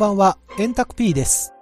[0.00, 1.52] こんばんは、エンタク P です。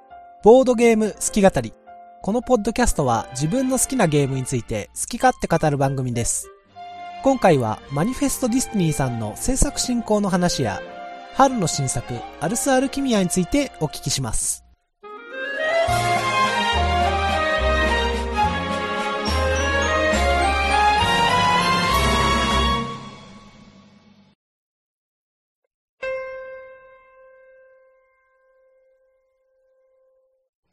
[0.44, 1.74] ボードゲーム好き語り。
[2.22, 6.48] このポッドキャストは自分の好きなゲームについて好き勝手語る番組です。
[7.24, 10.80] 今回はマニフェストディスティニーさんの制作進行の話や、
[11.34, 14.67] 春の新作アルスアルキミアについてお聞きします。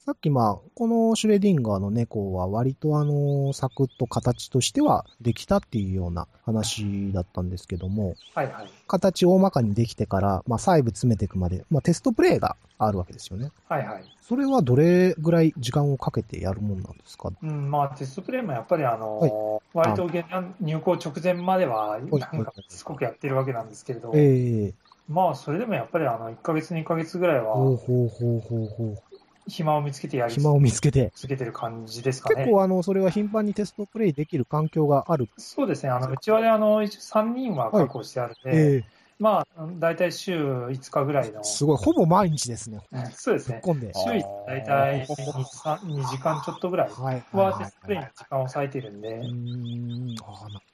[0.06, 8.68] さっきまあ、このシュレディンガーの猫は割とあの、サクッと形としてはできたっていうような話だったんですけども、はいはい。
[8.88, 13.50] 形大まかにできてから、まあ細部詰めていくまで、まあテストプレイがあるわけですよね。
[13.68, 14.04] はいはい。
[14.22, 17.32] それはどれぐらい時間をかけてやるもんなんですか？
[17.42, 20.24] うん、まあテストプレイもやっぱりあの、割と現
[20.62, 24.74] 入校直前までは、いなんかすごくやってるわけなんですけれど、ええ
[25.10, 29.15] まあそれでもやっぱりあの、1ヶ月2ヶ月ぐらいほうは、ほうほうほうほう。
[29.48, 31.12] 暇を見つけてやり暇を見つけて。
[31.16, 32.36] 続けてる感じですかね。
[32.38, 35.28] 結構あの、それは頻繁にテストプレイできる環境がある。
[35.38, 35.90] そうですね。
[35.90, 42.82] あの、うちはね、あの、一応3人は確保してあるんで、ええまあ、大体週5日ぐらいの、すごい、ほぼ毎日ですね。
[42.92, 43.62] うんそうですね。
[43.64, 43.92] 込んで。
[43.94, 46.90] 週1大体 2, 2時間ちょっとぐらい。
[46.90, 49.24] はテストプレイに時間を割いてるんで、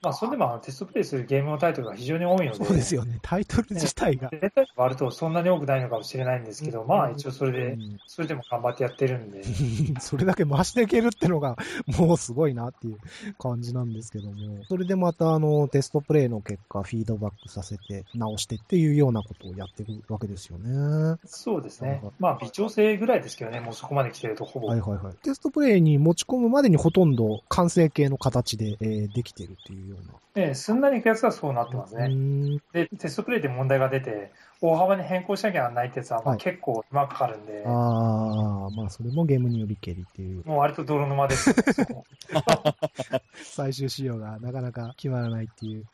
[0.02, 3.20] まあ、それでもテストプレイするゲームのタイトルが非常に多いので、そうですよね。
[3.22, 4.30] タイトル自体が。
[4.30, 7.98] 絶対割るとそんなに多くないのかもしれないんですけど、まあ一応それで、うん。
[8.08, 9.44] それでも頑張ってやってるんで、
[10.02, 11.56] それだけ回していけるってのが、
[11.98, 12.98] もうすごいなっていう
[13.38, 14.66] 感じなんですけども。
[14.68, 21.18] それでまた、あの、テストプレイの結果、フィードバックさせて、直してっていうようなことをやっていくわけですよね。
[21.26, 22.02] そうですね。
[22.20, 24.68] まあ微調整ぐらいですけどね、もうそこまで来てるとほぼ。
[24.68, 25.14] はいはいはい。
[25.24, 30.14] テストプレイに持ち込むまでにほとんど完成形の形で、えーできてるっていうような。
[30.36, 32.60] ええすんなりいくやつはそうなってますうね。
[32.72, 34.32] で、テストプレイで問題が出て、
[34.62, 40.46] 大幅に変更しなきゃならないってやつは、結構手間かかるんで、ああ、まあそれもゲームによりけりっていう。
[40.46, 41.54] もう割と泥沼です、
[43.44, 45.86] 最終仕様がなかなか決まらないっていう。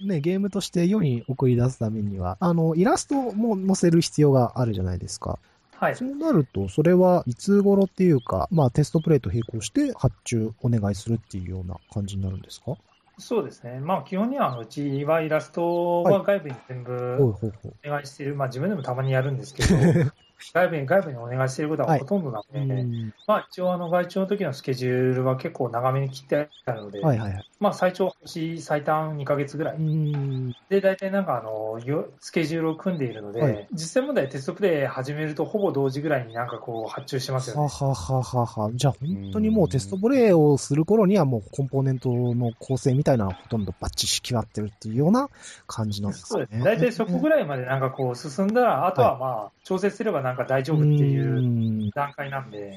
[0.00, 5.38] ね、ゲームとして世に送り出すためには、あの、イラストも載せる必要があるじゃないですか。
[5.76, 5.96] はい。
[5.96, 12.76] そうなると、それはいつ頃っていうか、まあテストプレイと並行して発注お願いするっていうような感じになるんですか？
[13.18, 13.78] そうですね。
[13.80, 17.36] まあ基本には、うちはイラストはは外部に全部。
[17.84, 19.76] お願いしている、まあ自分でもたまにやるんですけど、
[20.52, 27.44] 外部に、外部にお願いしていることはほとんどなので、うんまあ一応あの外注の時のスケジュールは結構長めに切ってあるので、はいはいはい。
[27.60, 29.76] まあ最長星最短2ヶ月ぐらい。
[29.76, 30.54] うん。
[30.68, 37.68] で、大体なんかあの、よスケジュールを組んでいるので、はい実際問題テストプレイ始めるとほぼ同時ぐらいになんかこう発注しますよはね。
[37.68, 38.70] はははは。
[38.74, 45.28] じゃあ本当にもうテストプレイをする頃にはもうコンポーネントの構成みたいなのはほとんどバッチリ決まってるっていうような
[45.66, 46.26] 感じなんですね。
[46.28, 46.64] そうですね。
[46.64, 51.90] 大体そこぐらいまでなんかこう進んだら、あとはまあ、調整すればなんか大丈夫っていううん。
[51.90, 52.72] 段階なんで、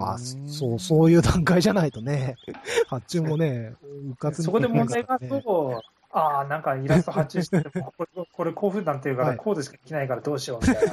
[0.00, 2.34] あ、そう、そういう段階じゃないとね、
[2.88, 3.72] 発注もね、
[4.10, 5.40] うかつにそこで問題があるね。
[5.42, 5.80] と、
[6.18, 10.92] ああ、なんかイラスト発注してても、これ、これこういう風になってるから、はいこうでしかできないからどうしようみたいな、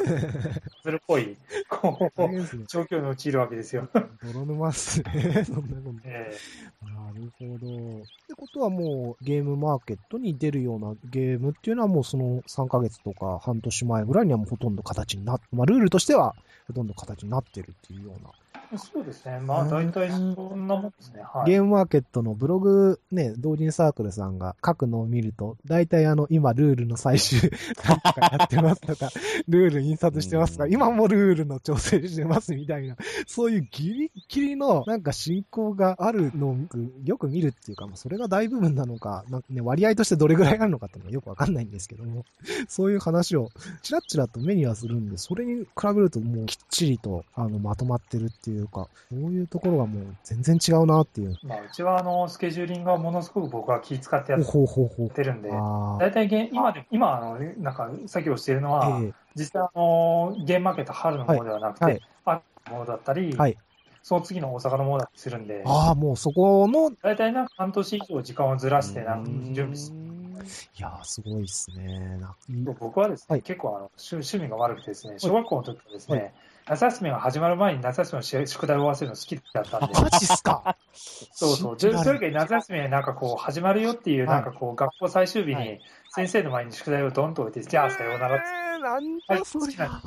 [0.83, 1.37] それっぽい、
[1.69, 2.21] こう。
[2.67, 3.87] 状況に陥るわけですよ。
[4.21, 5.45] 泥沼っすね。
[5.45, 6.01] そんなこと。
[6.03, 6.33] え
[6.81, 7.97] なるほど。
[7.97, 16.35] ってことはもうゲームマーケットに出るようなゲームっていうのはもうその3ヶ月とか半年前ぐらいにはもうほとんど形になって、まあルールとしては
[16.67, 18.31] ほとんど形になってるっていうような。
[18.73, 19.39] えそうですね。
[19.39, 21.21] まあ、大体そんなもんですね。
[21.21, 21.51] はい。
[21.51, 27.39] ゲームマーケットのブログね、同人サークルさんが書くのを見ると、大体あの今ルールの最終
[27.87, 29.09] なんとかやってますとか、
[29.47, 32.95] ルール印刷してますとか、うん今もルールの調整してますみたいな、
[33.27, 36.57] そういうギリギリのなんか進行があるのを
[37.03, 42.25] よく見るっていうか、まあそれが大部分なのか、なんかね、割合としてどれぐらいあるのかっていうのはよくわかんないんですけども、
[42.67, 43.49] そういう話を
[43.83, 51.35] ちらっちらと目にはするんで、それに比べるともうきっちりとあのまとまってるっていうか、そういうところがもう全然違うなっていう。
[51.43, 55.09] まあ、うちは、あの、スケジューリングはものすごく僕は気遣ってやっほうほうほう。
[55.09, 59.11] てるんで、あ大体ゲ今で、今、あの、なんか、作業しているのは、あ、え。
[59.35, 62.01] 実際、あの、ゲームマーケット春のものではなくて、はい。
[62.25, 63.57] 秋のものだったり、はい。
[64.03, 70.12] その次の大阪のものだったりするんで、ああ、もうそこの、い大体なんか半年以上時間をずらして、なんか準備
[70.45, 72.17] すやー、すごいっすね。
[72.19, 73.41] な僕はですね、はい。
[73.41, 76.33] 結構あの趣趣味が悪くてですね、小学校の時はですね、
[76.65, 80.77] 夏休みが始まる前に夏休みの宿宿題を終わらせるの好きだったんで、マジっすか。
[81.31, 84.35] そうそう、でそれから夏休みになんかこう始まるよっていう、はい。
[84.35, 85.81] なんかこう学校最終日にはい。
[86.15, 89.65] 先生の前に宿題をドンと置いて、じゃあさようならって、えー、なんはい、だそれ。
[89.65, 90.01] 好きな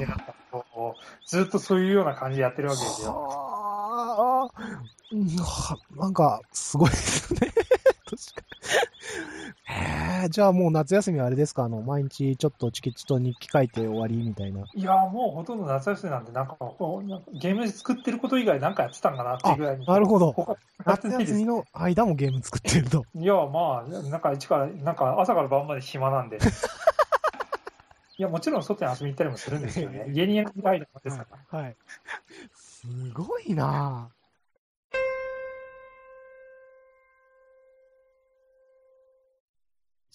[1.27, 3.13] ずっとそういうような感じでやってるわけですよ。
[3.13, 4.63] はあ、
[5.13, 7.41] うんはなんか、すごいですね。
[8.07, 8.43] 確か
[10.21, 11.65] え、えー、じゃあもう夏休みはあれですか？
[11.65, 14.65] あの、毎日ちょっとチケット日記書いて終わりみたいな。
[14.75, 16.57] いや、もうほとんど夏休みなんで、なんか
[17.35, 19.87] ゲーム作ってること以外なんかやってたんかなっていうぐらいに。
[19.87, 20.33] なるほど。
[20.33, 23.05] 他夏休みの間もゲーム作ってると。
[23.15, 26.39] いや、まあ、なんか一から、なんか朝から晩まで暇なんで。
[28.19, 30.07] いや、もちろん外に遊びに行ったりもするんですよね。
[30.15, 31.59] 家にいる間ですから。
[31.61, 31.77] はい。
[32.55, 34.09] すごいな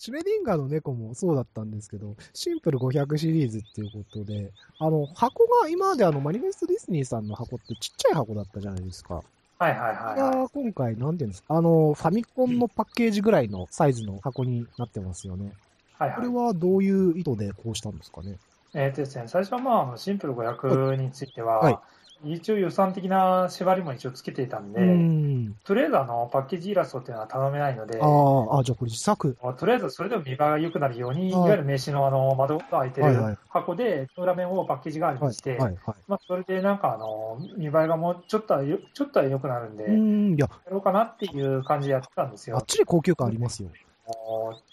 [0.04, 4.50] シュレディンガーの猫もそうだったんですけど、シンプル500シリーズっていうことで、
[4.80, 9.22] あの、箱が今まであの、マニフェストディズニーさんの箱ってちっちゃい箱だったじゃないですか。
[9.60, 10.48] はいはいはい、がはい。
[10.52, 15.54] 今回、なんていうんですか、あの、ファミコンのパッケージぐらいのサイズの箱になってますよね。
[16.00, 16.18] はいはい。
[16.18, 18.40] これはどういう意図でこうしたんですかね？
[18.74, 21.78] えーとですね、最初はまあ、シンプル500については、はい
[22.24, 24.90] 一応予算的な縛りも一応つけていたんで、うー
[25.50, 25.56] ん。
[25.64, 28.06] とりあえずあのパッケージイラストっていうのは頼めないので、あ
[28.56, 29.38] あ、あじゃあこれ自作。
[29.58, 35.76] とりあえずそれでも見栄えが良くなるように、いはいわゆる名刺のあの窓が開いてる箱で、裏面をパッケージ代わりはいにして、、はい、はい。
[36.08, 39.94] まあ、それでなんかあの見栄えがもうちょっとはよちょっとは良くなるんで、うー
[40.34, 42.58] ん、いや、やろうかなっていう感じでやってたんですよ。
[42.58, 43.70] あっちで高級感ありますよ。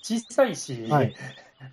[0.02, 1.14] 小さいし、はい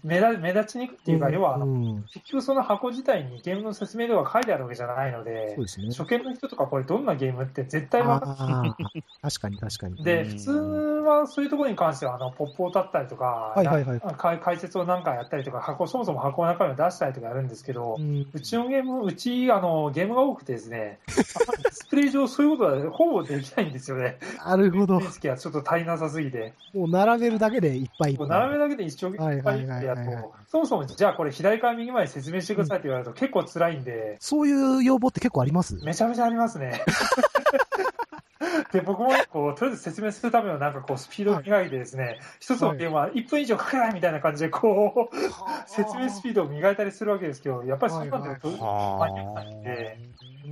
[0.03, 5.87] 目立目立ちにくいっていうか、要はあのうん、結局その箱自体にゲームの説明とか書いてあるわけじゃないのでそう、ですね。
[5.87, 8.75] 初見の人とかこれどんなゲームって絶対わかんないあ
[9.21, 10.03] あ、確かに確かに。
[10.03, 24.17] で、うん普通はそういうところに関しては、あの、ポップを立ったりとか、はいはいはいな解解説を何回やったりとか、箱、そもそも箱の中身を出したりとかやるんですけど、うんうちのゲーム、うち、あの、ゲームが多くてですね、ディスプレイ上そういうことはほぼできないんですよね。
[24.43, 24.99] なるほど。
[24.99, 26.53] 面積がちょっと足りなさすぎて。
[26.73, 28.27] もう並べるだけでいっぱいいっぱい。
[28.27, 30.23] 並べるだけで一生懸命いっぱいってやはいはいはいはい。
[30.23, 35.75] と、そもそもじゃあこれ左から右まで説明してくださいって言われると結構辛いんで、そういう要望って結構あります？
[35.83, 36.81] めちゃめちゃありますね。
[38.71, 45.15] で、僕もこう、とりあえず説明するためのなんかこう、スピードを磨いてですね、一つのゲームは1分以上かけないみたいな感じで、こう、
[45.69, 49.07] 説明スピードを磨いたりするわけですけど、やっぱりそうなんだと、は
[49.63, 49.97] で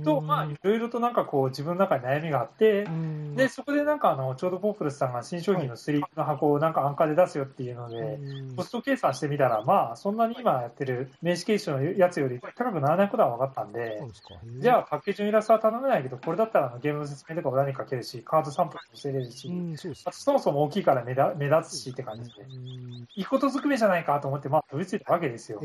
[0.02, 2.86] と、まあ、いろいろとなんかこう、自分の中に悩みがあって、
[3.34, 8.18] で、そこでなんかあの、ちょうどポープルスさんが新商品のスリープの箱をなんか安価で出すよっていうので、
[8.56, 14.02] コスト計算してみたら、まあ、そんなに今やってる名刺ケースのやつより高くならないことは分かったんで。
[14.58, 19.50] じゃあ、パッケージのイラストは頼めないけど、これだったらあのゲームの説明とか裏に書けるし、カードサンプルもしてれるし、
[20.04, 23.08] あとそもそも大きいから目立目立つしって感じで、うん。
[23.16, 25.60] いいことずくめじゃないかと思って、まあ、飛びついたわけですよ。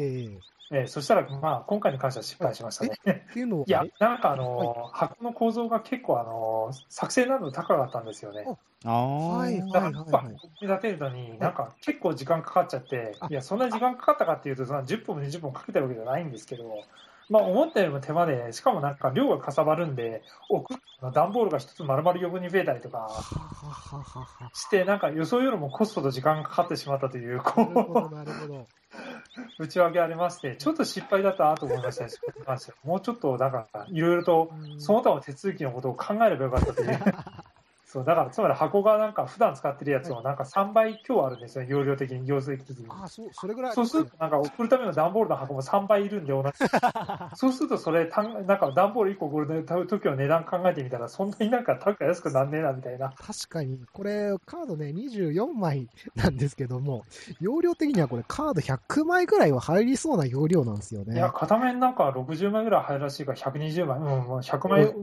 [0.71, 2.92] えええーそしたら、まあ、今回に関しては失敗しましたね。
[3.31, 8.45] っていうのは、 いやえ、なんかあの、箱の構造が結構あの、作成難度高かったんですよね。
[8.45, 8.89] あ。
[8.89, 9.38] あ。
[9.38, 9.56] はい
[10.62, 16.83] 立てるのに、なんか結構時間かかっちゃってあ、いや、そんな時間かかったかっていうと、そんな10分も20分もかけてるわけじゃないんですけど、
[17.30, 20.80] まあ、思ったよりも手間で、しかもなんか量がかさばるんで、置く
[21.13, 24.50] 段ボールが一つ丸々余分に増えたりとかははははは。
[24.54, 28.68] して、なんか予想よりもコストと時間がかかってしまったという、なるほこど、なるほど。
[29.44, 32.18] う、 内訳ありまして、ちょっと失敗だったなと思いましたし
[32.83, 36.99] もうちょっと、なんか、いろいろと、その他の手続きのことを考えればよかったという。
[37.91, 42.85] そう、だから、つまり箱がなんか普段使ってるやつをなんか3倍強あるんですよ、容量的に、容積的に。
[42.87, 43.73] あ、そう、それぐらい。
[43.73, 46.51] そうすると、なんか送るための段ボールの箱も3倍いるんで、同じ。
[47.33, 53.09] そうすると、それ、たんなんか段ボール1個送る時の値段考えてみたら、そんなになんか高く安くなんねえな、みたいな。
[53.09, 57.05] 確かに、これ、カードね、24枚なんですけども、
[57.41, 61.15] 容量的にはこれ、カード100枚ぐらいは入りそうな容量なんですよね。
[61.15, 64.93] いや、片面なんか60枚ぐらい入るらしいから、120枚、うん、もう100枚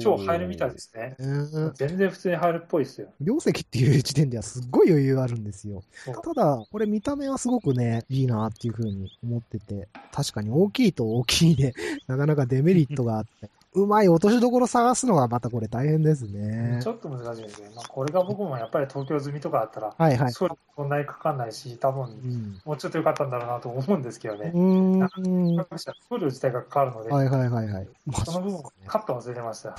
[0.00, 1.14] 超入るみたいですね。
[1.20, 1.26] う
[1.68, 1.72] ん。
[1.74, 3.08] 全然普通に入るっぽいですよ。
[3.20, 5.82] 量積っていう時点ではすっごい余裕あるんですよ。
[6.24, 11.74] ただ、これ見た目はすごくね、いいなっていう風に思ってて、確かに大きいと大きいで、
[12.08, 16.88] なかなかデメリットがあって、うまい落としどころ探すのがまたこれ大変ですねち。
[16.88, 17.68] ょっと難しいですね。
[17.76, 20.32] まあ、これが僕もやっぱり東京済みとかだったら、はいはい。
[20.32, 22.60] そんなにかかんないし、多う分ん。
[22.64, 24.52] もうちょっと良かったんだろうなと思うんですけどね。
[24.54, 25.00] うーん。
[25.00, 25.66] は
[26.08, 27.88] 送料自体がかかるので、いはいはいはい。
[28.06, 29.76] まあその部分カット忘れてました。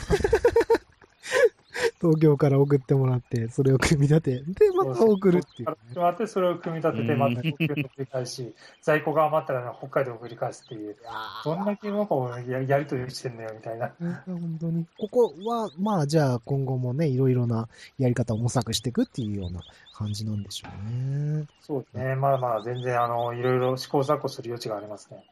[1.99, 5.75] 東京から送ってもらって、それを組み立て、で、また送るっていう、ね。
[5.93, 10.95] そうまって、それを組み立てて、うんまた東京に繰り返し、在庫が余ったら北海道を繰り返すっていう、
[11.43, 12.15] どんだけなんか
[12.47, 13.91] ややりとりしてんのよみたいな。
[13.99, 14.85] うん本当に。
[14.97, 19.61] ここは、まあ、じゃあ今後もね、いろいろなやり方を模索していくっていうような
[19.93, 21.45] 感じなんでしょうね。
[21.61, 22.15] そうですね。
[22.15, 25.23] まだまだ全然、あの、いろいろ試行錯誤する余地がありますね。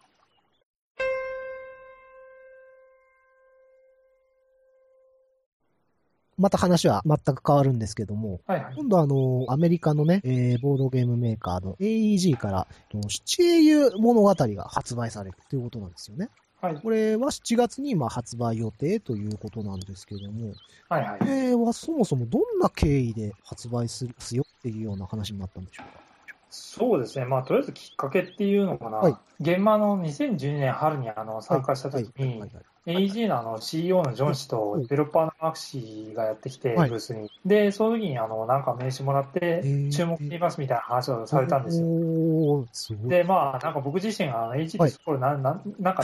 [6.37, 8.75] また話は全く変わるんですけども、はいはい。
[8.75, 16.29] 今度あの、アメリカのね、えーボードゲームメーカーの AEG から、あの七英雄物語が発売されるということなんですよね。
[16.61, 16.75] はい。
[16.75, 20.53] これは7月にまあ発売予定ということなんですけども、
[20.89, 21.25] はいはいこ。
[21.25, 26.05] れはそもそもどんな経緯で発売するすよっていうような話になったんでしょうか？
[26.49, 32.49] そうですね、まあ、とりあえずきっかけっていうのかな、はい現場の2012年春にあの参加したときに、はいはいはい
[32.85, 37.29] AEG のあの CEO のジョン氏とはいデベロッパーのマーク氏がやってきて、はいブースに。
[37.45, 41.87] で、その時にあのなんか名刺もらってー、注目していますみたいな話をされたんですよ。
[41.87, 42.95] おー、す。
[43.07, 46.03] で、まあ、なんか僕自身が AEG ってそこな、ななんか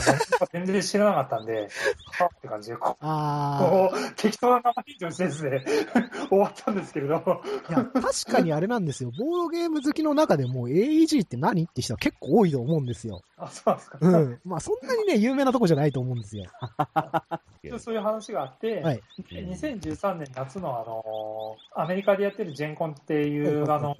[0.52, 1.68] 全然知らなかったんで、
[2.18, 5.64] はって感じで、こう適当な名前と先生で
[6.28, 9.10] 終わったんですけれど、ー、いや、確かにあれなんですよ。
[9.18, 13.22] ボードゲーム好きの中でも AEG って何って人は結構多いと思うんですよ。
[13.36, 13.98] あ、そうなんですか。
[14.00, 14.40] うん。
[14.44, 16.44] まあ、そんなにね、有名なとこじゃないと思うんですよ。
[17.62, 19.02] 一応そういう話があって、はい。
[19.30, 23.96] で2013年夏のあのアメリカでやってるジェンコンっていうあの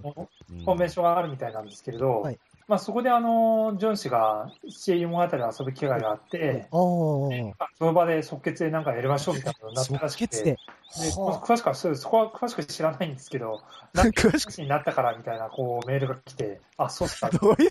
[0.64, 2.38] コンベンションがあるみたいなんですけれど、はい
[2.68, 6.68] まあ、そこであのジョン氏が CA 物語を遊ぶ機会があって。
[6.70, 10.58] その場で即決でなんかやりましょうみたいなのになったらしくて、で。
[10.92, 17.70] 詳しくはそこは詳しく知らないんですけど、あ なんか詳しく、話になったからみたいなこうメールが来て、あ、そうっすか、 どういう、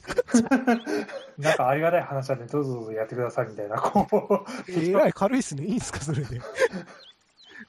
[1.38, 5.66] なんかありがたい話なんで、どうぞどうぞやってくださいみたいな、こう、えらい軽いっすね。
[5.66, 6.42] いいんすか、それで。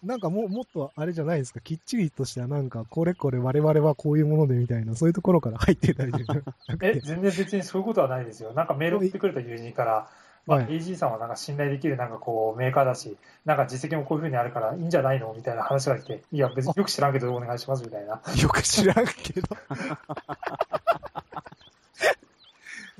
[0.03, 1.61] なんかもう、もっとあれじゃないですか。
[1.61, 6.13] きっちりとした、なんか、これこれ我々はこういうものでみたいな、そういうところから入ってたり
[6.83, 7.01] え、て。
[7.01, 8.53] 全然別にそういうことはないですよ。
[8.53, 10.09] なんかメール送ってくれた友人から、
[10.47, 18.21] まあ、はい AG さんはなんか信頼できるなんかこうメーカーだし、なんか実績もこういうふうにあるからいいんじゃないのみたいな話が来て、いや、別によく知らんけどお願いしますみたいな。
[18.41, 19.49] よく知らんけど。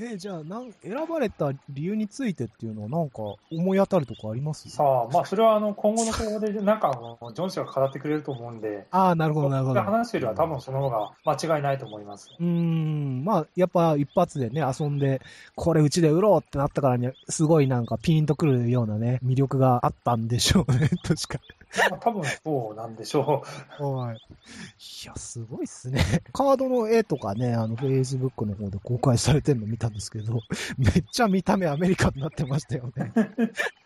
[0.03, 3.19] え、じゃあ、なん、選ばれた理由についてっていうのは、なんか、
[3.51, 4.69] 思い当たるとこあります？
[4.71, 6.93] さあ、まあ、それはあの今後の今後で、なんか
[7.35, 9.81] ジョン氏が語ってくれると思うんで、ああ、なるほど、なるほど。
[9.83, 12.31] 話すよりは多分その方が間違いないと思います。
[12.39, 15.21] うーん、まあ、やっぱ一発でね、遊んで、
[15.55, 21.41] これうちで売ろうってなったからには、すごいなんかピンとくるようなね、魅力があったんでしょうね、 確か
[21.91, 23.43] まあ、多分そうなんでしょ
[23.79, 24.17] はい。
[24.17, 26.23] いや、すごいっすね。
[26.33, 30.41] カードの絵とかね、あの、Facebook の方で公開されてるの見たんですけど、
[30.77, 33.13] めっちゃ見た目アメリカになってましたよね。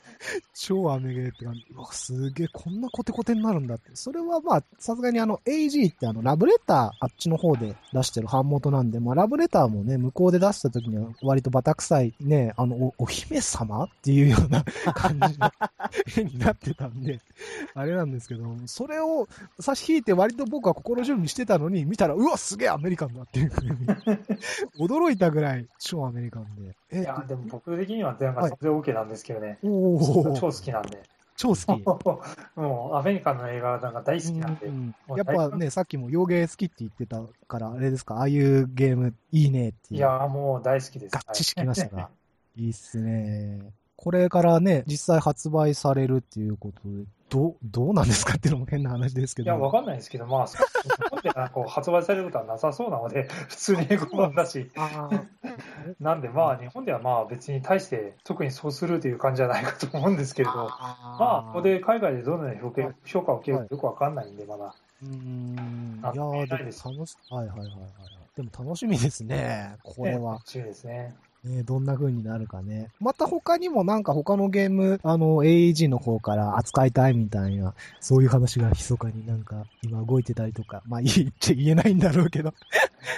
[0.54, 1.66] 超アメゲーって感じ。
[1.74, 3.90] うわ、すげえ、こんなコテコテになるんだって。
[3.94, 13.84] それはまあ、さすがにあの、AG ってあの、ラブレター、あっちの方で出してる版元なんで、まあ、ラブレターもね、向こうで出した時には割とバタ臭いね、あの、おお姫様？
[13.84, 15.50] っていうような 感じの
[16.16, 17.20] 絵になってたんで、
[17.74, 19.28] あれなんですけど、それを
[19.60, 23.70] 差し引いて割と僕は心準備してたのに、見たら、うわ、すげえアメリカンだっていうふうに、
[24.78, 26.68] 驚いたぐらい超アメリカンで。
[26.68, 26.74] う。
[26.90, 29.58] えいや、でも僕的にはなんかはいそれ OK なんですけどね。
[29.62, 31.02] おー超好きなんで。
[31.36, 31.66] 超好き。
[32.58, 34.66] もうアメリカンの映画なんか大好きなんで。
[34.66, 39.96] うんもうやっぱね、さっきも洋芸好きって言ってたから、あれですか、ああいうゲームいいねっていう。
[39.96, 41.16] いやーもう大好きです。
[41.16, 42.10] 合致してきましたはいが。
[42.56, 43.72] いいっすね。
[44.06, 49.50] これからね、実際発売されるっていうことで、どう、どうなんですかっていうのも変な話ですけど。
[49.50, 50.56] いや、わかんないですけど、まあ、日
[51.10, 54.70] 本でこう発売されることはなさそうなので、 普通に英語版だし、
[55.98, 64.72] なんでまあ、日本ではまあ別に対して特にそうするという感じじゃないかと思うんですけれど、まあ、ここで海外でどのような評価評価を受けるかよくわかんないんで、まだ。
[65.02, 66.00] うーん。
[66.00, 68.36] いあやー、でないですも楽し、はいはいはいはいはい。
[68.36, 70.42] でも楽しみですね、これは。
[70.44, 71.12] 注意ですね。
[71.46, 72.90] ね、どんな風になるかね。
[73.00, 82.52] また他にもなんか他のゲーム、あの、AEG の方から扱いたいみたいな、そういう話が密かになんか今動いてたりとか、まあ言っちゃ言えないんだろうけど。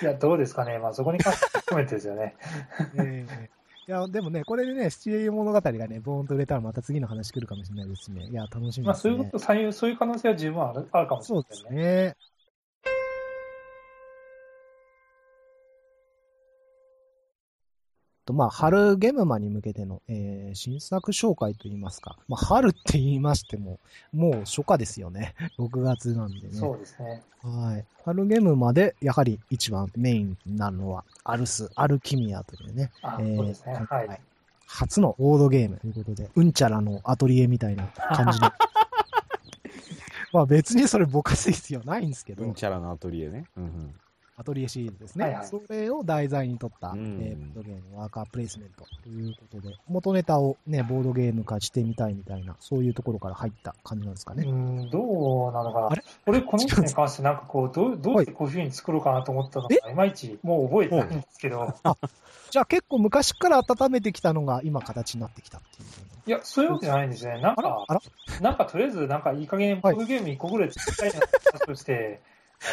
[0.02, 0.78] いや、どうですかね。
[0.78, 2.35] まあ、そこに関して含めてですよね。
[2.99, 3.58] ええ
[3.88, 8.26] いや、でもね、これでね、七英物語がね、ボーンと売れたらまた次の話来るかもしれないですね。
[8.26, 8.85] いや、楽しみですね。
[8.85, 12.16] まあ、そういうこと、そういうそういう可能性は十分あるあるかもしれそうですないですね。
[18.28, 22.18] とまあ、春ゲームマに向けての、えー新作紹介といいますか。
[22.28, 23.78] まあ、春って言いましても、
[24.12, 25.35] もう初夏ですよね。
[25.58, 26.49] 6月なんでね。
[26.52, 27.23] そうですね。
[27.42, 27.85] はい。
[28.04, 32.90] 春ゲームマで、やはり一番メインになるのは、アルス、アルキミアというね。
[33.00, 33.75] あ、えーそうですね。
[33.88, 34.20] はい。
[34.66, 38.52] 初のボードゲームということで、うんちゃらのアトリエみたいな感じの。
[40.35, 43.47] まあ別にそれぼかす必要ないんですけど、うんちゃらのアトリエね。
[43.56, 43.94] うんうん。
[44.38, 45.25] アトリエシリーズですね。
[45.25, 54.45] はいはいそれを題材にとった、うんえーボードゲームワーカープレイスメントということで、元ネタをね、ボードゲーム化してみたいみたいな、そういうところから入った感じなんですかね。
[54.45, 56.04] うん、どうなのかなあれ？
[56.26, 61.75] 俺、この人に関してなんかこう、どう、どうしてこういうふうに作ろうかなと思ったのか、いまいちもう覚えてないんですけど、
[62.50, 65.88] じゃあ結構昔から温めてきたのが今形になってきたっていう。
[66.26, 67.40] いや、そういうわけじゃないんですね。
[67.40, 67.87] なんか、
[68.42, 72.21] なんかとりあえず、なんかいい加減、ボードゲーム1個ぐらい作りたいなって話をして、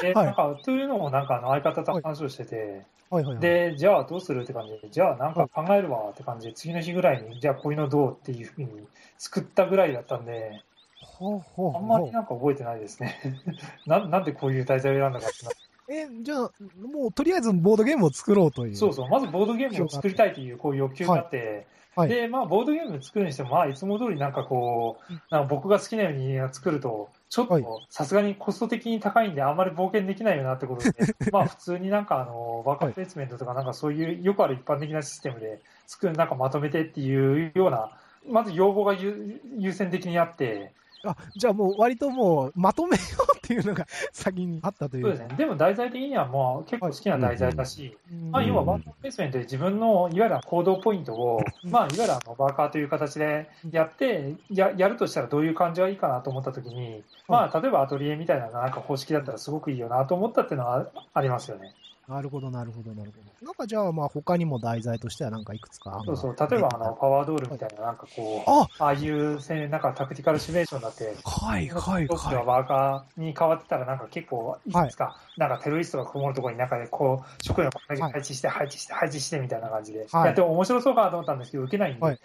[0.01, 0.25] で、はい。
[0.25, 3.25] なんか、というのも、なんか、相方と話をしてて、はい。
[3.25, 3.35] はい。
[3.35, 3.39] はい。
[3.39, 8.87] で、じゃあどうするって感じで、じゃあなんか考えるわって感じで、次の日ぐらいに、じゃあこういうのどうっていうふうに
[9.17, 10.63] 作ったぐらいだったんで、
[10.99, 11.77] ほうほうほう。
[11.77, 13.19] あんまりなんか覚えてないですね。
[13.85, 15.51] ななんでこういう題材を選んだかってな
[15.87, 16.51] え、じゃあ、
[16.91, 18.75] もうとりあえずボードゲームを作ろうという。
[18.75, 22.09] そうそう、まずボードゲームを作りたいというこう欲求があって、はい。
[22.09, 27.63] で、まあ、ボードゲーム作るにしても、まあ、いつも通りなんかこう、なんか僕が好きなように作ると、ちょっはい。
[27.63, 37.91] とさすがにコスト的に高いんで、あんまり冒険できないよなってことで、 まあ、普通になんかあの、ワーカープレイスメントとか、なんかそういうよくある一般的なシステムで作る、なんかまとめてっていうような、
[38.27, 40.73] まず要望が優優先的にあって、
[41.11, 45.03] あ、じゃあもう割ともうまとめようっていうのが先にあったという。
[45.03, 45.35] そうですね。
[45.37, 61.73] でも題材的にはもう結構好きな題材だし、うんまあ、要はうんワーカープレイスメントで自分のいわゆる行動ポイントを、まあ、いわゆるあのワーカーという形でやってや、やるとしたらどういう感じがいいかなと思ったときに、まあ、例えばアトリエみたいななんか方式だったらすごくいいよなと思ったっていうのはありますよね。
[62.07, 63.45] なるほど、なるほど、なるほど。
[63.45, 66.35] なんかじゃあ、まあ他にも題材としてはなんかいくつかそうそう。
[66.51, 82.19] 例えばあのパワードールみたいななんかこう、あああいう戦なんかタクティカルシミュレーションだって、はい、はい、ははワーカーに変わってたら、なんか結構、いくつか、なんかテロリストがこもるところに中で、こう、職員を配置して、配置して、配置してみたいな感じで、はいやっても面白そうかなと思ったんですけど、受けないんで、はいい。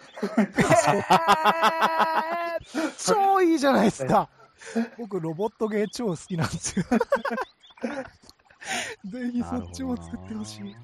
[3.03, 4.29] 超いいじゃないですか。
[4.99, 6.85] 僕、ロボットゲー超好きなんですよ。
[9.05, 10.75] ぜひそっちも作ってほしい。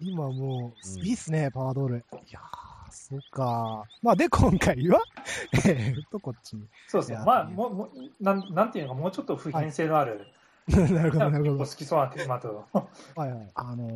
[0.00, 1.96] 今もう、うんいいっすね、パワードール。
[1.96, 3.84] いやー、そっか。
[4.02, 5.00] まあ、で、今回は、
[5.66, 6.66] えーっと、こっちに。
[6.88, 10.26] そうですねまあ、もう、もうなん、なんていうのか、もうちょっと普遍性のある、
[10.68, 11.74] なるほど、なるほど好。
[11.74, 12.66] きそうなテーマと、
[13.16, 13.50] はいはい。
[13.54, 13.88] あの、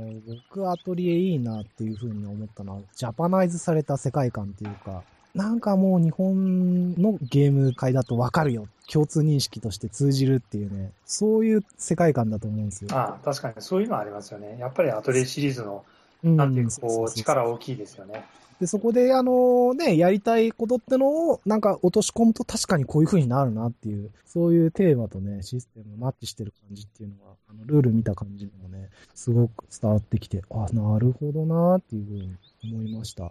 [0.50, 5.05] 僕、アトリエいいなっていうふうに思ったのは、ジャパナイズされた世界観っていうか、
[5.37, 8.69] なんかもう日本のゲーム界だとわかるよ。
[8.91, 12.91] 共通認識として通じるっていうね、そういう世界観だと思うんですよ。
[12.93, 14.56] ああ確かにそういうのはありますよね。
[14.58, 15.84] やっぱりアトリエシリーズの、
[16.25, 18.25] うんなんていうか、こう、力大きいですよね。
[18.58, 33.30] で、そこで、あのね、やりたいことってのを、なんか落とし込むと確かにこういう風になるなっていう、そういうテーマとね、システムマッチしてる感じっていうのが、あの、ルール見た感じでもね、すごく伝わってきて、あ、なるほどなっていう風に思いました。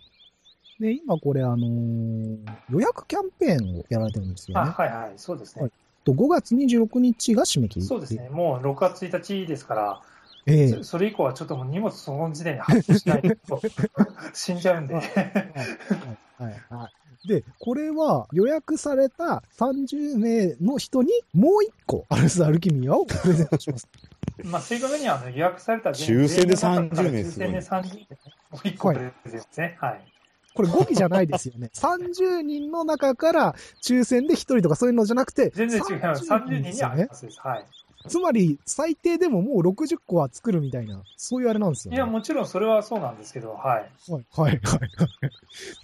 [0.80, 2.38] で、今これあのー
[2.70, 4.72] 予約キャンペーンをやられてるんですよあね。
[4.72, 5.64] はいはい、そうですね。
[5.64, 5.72] はい
[6.06, 7.86] と5月26日が締め切り。
[7.86, 8.30] そうですね。。
[8.30, 10.02] もう6月1日ですから、
[10.46, 13.60] ええそそれ以降はちょっともう荷物その時点で発送しないと
[14.34, 14.94] 死んじゃうんで。
[14.94, 16.90] はいはいは
[17.24, 17.28] い。
[17.28, 23.88] で、これは予約された30名の人にもう一個、アルス・アルキミアをプレゼントします。
[24.46, 28.06] まあ、正確にはあの予約された全抽選で全員の中から30名抽すごい選で30名、も
[28.54, 29.78] う1個プレゼントですね。
[29.80, 30.15] はい。
[30.56, 31.70] これ語気じゃないですよね。
[31.76, 36.26] 30人の中から抽選で1人とかそういうのじゃなくて、全然違います。
[36.26, 36.90] 30人ですよ。
[37.38, 37.66] はい。
[38.08, 41.98] つまり、最低でももう60個は作るみたいな、そういうあれなんですよ、ね。
[41.98, 44.12] いや、もちろんそれはそうなんですけど、はい。
[44.12, 44.60] はい、はい、はい。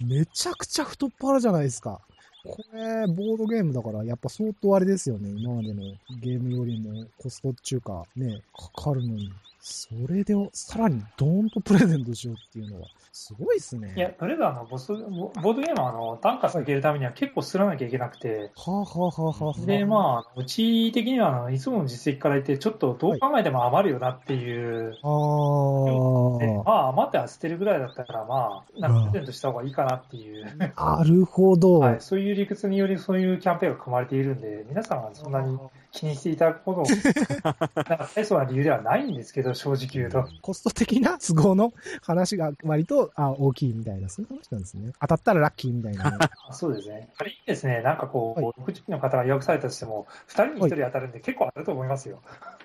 [0.04, 2.00] めちゃくちゃ太っ腹じゃないですか。
[2.44, 5.30] これ、ボードゲームだから、やっぱ相当あれですよね。
[5.30, 5.82] 今までの
[6.20, 9.32] ゲームよりもコストっていうか、ね、かかるのに。
[9.60, 13.92] それで、さらにドーンとプレゼントしようっていうのは、すごいっすね。
[13.94, 31.80] いや、とりあえずあのボス、ボボードゲームはあの単価下げるためには結構すらなきゃいけなくて、はあ、はあはあはあはあ、で、まあ、うち的にはあのいつもの実績から言って、ちょっとどう考えても余るよなっていう、あでまあ、余っては捨てるぐらいだったから、まあ、なんかプレゼントした方がいいかなっていう、あ、なるほど。
[31.80, 35.58] はい、そういう理屈によりそういうキャンペーンが組まれているんで、皆さんはそんなに
[35.92, 37.54] 気にしていただくほど、なん
[37.98, 40.26] か大層な理由ではないんですけど、正直言うと。
[40.40, 44.92] コスト的な都合の話が割とあ大きいみたいな、そういう話なんですね。
[45.00, 46.18] 当たったらラッキーみたいなね。
[46.50, 47.10] そうですね。
[47.18, 52.20] 仮にですね、なんかこう、は60人の方が予約されたとしても、2人に1人当たるんで結構あると思いますよ。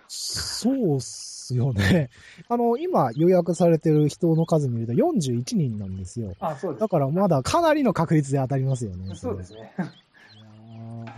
[0.08, 2.10] そうっすよね。
[2.48, 6.34] あの、今予約されてる人の数見ると41人なんですよ。
[6.40, 6.88] あそうですだ。
[6.88, 9.16] からまだかなりの確率で当たりますよね。
[9.16, 9.74] そうですね。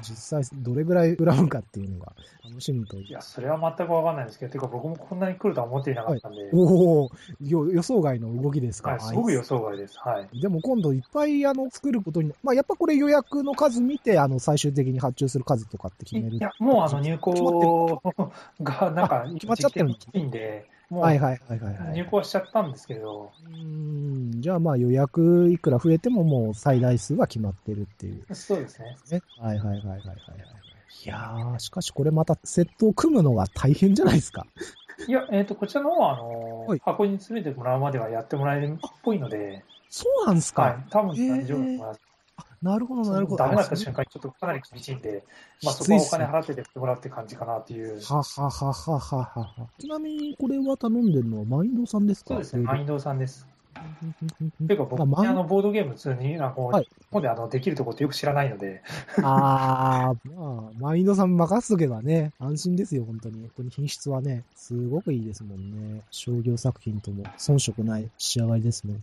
[0.01, 2.97] 実際どれぐらい恨むかっていうのが楽しみと。
[2.97, 8.91] いや、それは全くわかんないんですけど、てか僕もこんなに来るとは思っていなかったんで、おおよ予想外の動きですか。
[8.91, 9.97] はい、すごく予想外です。
[9.99, 10.39] はい。
[10.39, 16.39] でも今度いっぱいあの作ることに、まあやっぱこれ予約の数見て、あの最終的に発注する数とかって決めるい。
[16.39, 18.01] や、もうあの入校
[18.61, 21.93] がなんか、決まっちゃってるんでもうはいはいはいはいはい。
[21.93, 28.35] 入校しちゃったんですけど、うーんじゃあまあ予約いくら増えてももう最大数は決まってるっていう。
[28.35, 28.97] そうですね。
[29.11, 29.21] ね。
[29.39, 30.15] はいはいはいはいはいはい。
[31.05, 34.45] いやー、しかしこれまたセットを組むのは大変じゃないですか。
[35.07, 40.61] いや、えっ、と、こちらの方は、あの、はい箱に詰めてもらうまではやってもらえるっぽいので、そうなんですか。
[40.63, 42.01] はい、多分大丈夫だと思います。
[42.63, 43.37] あなるほどなるほど。
[43.37, 45.23] ダメだったあ瞬間にちょっとかなり厳しいんで、
[45.63, 48.01] まあそこはお金払っててもらうって感じかなっていう。
[48.01, 49.67] ははははははは。
[49.79, 52.29] ちなみにこれは頼んでるのはマインドさんですか？
[52.29, 53.47] そうですね、マインドさんです。
[54.67, 58.81] ていうか僕、まああのボードゲーム普通に、なんかはい日本であのできるとこってよく知らないので、
[59.23, 63.41] あー、まあ、マインドさん任せとけばね、安心ですよ、本当に。
[63.41, 66.01] 本当に品質はね、すごくいいですもんね。
[66.11, 68.95] 商業作品とも遜色ない仕上がりですね。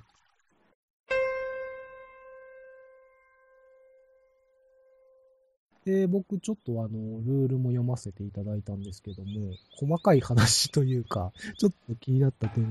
[5.86, 6.88] で、僕ちょっとあの、
[7.24, 12.66] ルールも読ませていただいたんですけども、細かい話というか、ちょっと気になった点を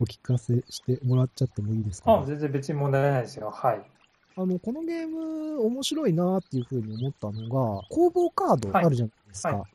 [0.00, 3.50] お聞かせしてもらっちゃってもいいですか、あ全然別に問題ないですよ。
[3.50, 3.82] はい。
[4.38, 9.48] あの、このゲーム面白いなっていうふうに思ったのが、工房カードあるじゃないですか。
[9.50, 9.66] はいは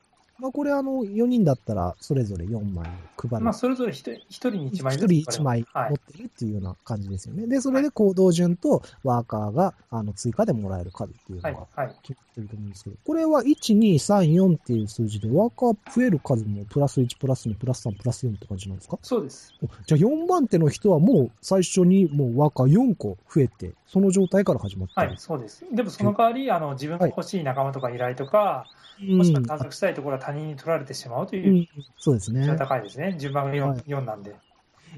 [0.42, 3.46] まあこれあの、4人だったらそれぞれ4枚配る。
[3.46, 5.32] まあ、それぞれ一人一人に1枚ず1つ。
[5.36, 7.46] 人1枚はい持ってるっていうような感じですよね。
[7.46, 11.96] で、それで行動順とワーカーがあの追加でもらえる数っていうはいのが、はい。
[12.02, 18.98] 決まってると思うんですけど、これは1、2、3、4っていう数字で、ワーカー増える数もプラス1、プラス2、プラス3、プラス4って感じなんですか？
[19.04, 19.54] そうです。
[19.62, 25.08] おじゃあ4番手の人はもう最初にもうワーカー4個増えて、その状態から始まってる。
[25.08, 25.64] はい、そうです。
[25.72, 28.66] でもその代わり、あの自分が欲しい仲間とか依頼とか、
[29.02, 31.68] もしくは探索したいところは他人に取られてしまうとう、いうん
[32.00, 32.56] そうですね。
[32.58, 33.16] 高いですね。
[33.20, 34.36] 順番が 4,、はい4なんで。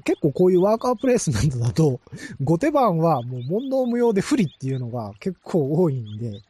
[0.04, 2.00] 結構こういうワーカープレイスメントだと、
[2.42, 6.40] 後手番はもう問答無用で不利っていうのが結構多いんで、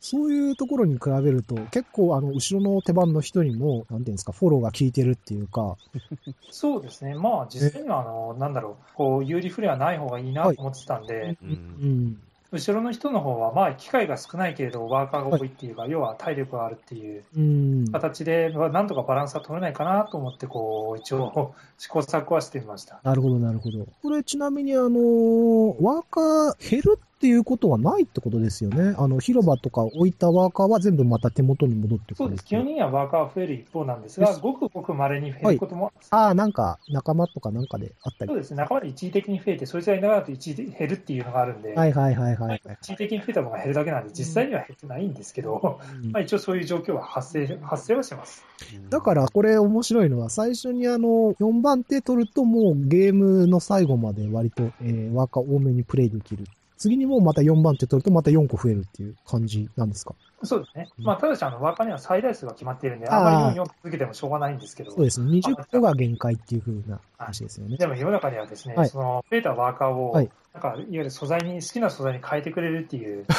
[0.00, 5.76] そういうところに比べると、結構あの、後ろの手番の人にも、なんていうんですか、フォローが効いてるっていうか、
[6.50, 7.14] そうですね。
[7.14, 12.18] まあ、実際には、あの、なんだろう、こう、有利不利はない方がいいなと思ってたんで、ううんん。
[12.52, 17.90] 後ろの人の方は、まあ、機会が少ないけれど、ワーカーが多いっていうか、要は体力があるっていううん。
[17.90, 23.00] 形で、まあなんとかバランスは取れないかなと思って、こう、一応、試行錯誤はしてみました。
[23.02, 23.86] なるほど、なるほど。
[24.02, 28.94] これちなみにあの、ワーカー減るっていうことはないってことですよね。
[28.98, 32.44] あの、広場とか置いたワーカーは全部また手元に戻ってくるそうです。
[32.44, 38.38] 基本的にはワーカーは増える一方なんですがごくごく稀に減ることも、ああ、なんか、仲間とかなんかであったりそう。
[38.38, 38.56] ですね。
[38.58, 42.62] 仲間で一時的に増えて、そいつがいなくなると一時減るっていうのがあるんで、はいはいはいはい、はい。
[42.82, 48.44] 一時的に増えた分が減るだけなんで、実際には減ってないんですけど、うんまあ一応そういう状況は発生、発生はしてます。
[48.90, 56.44] だからこれ面白いのは最初にあの4番手取るともうゲームの最後まで割と、えー、ワーカー多めにプレイできる。
[56.82, 60.16] 次にもまた4番手取るとまた4個増えるっていう感じなんですか？
[60.42, 60.88] そうですね。
[60.98, 65.30] まあ、ただし、あの、ワーカーには最大数が決まっているんで、あまり4、4続けてもしょうがないんですけど、そうですね。
[65.38, 67.76] 20個が限界っていう風な話ですよね。
[67.76, 73.24] でも世の中にはですね、はいその、増えたワーカーを、はいなんか、いわゆる素材に、好きな素材に変えてくれるっていう、